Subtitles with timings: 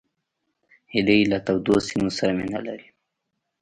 [0.91, 2.87] هیلۍ له تودو سیمو سره مینه لري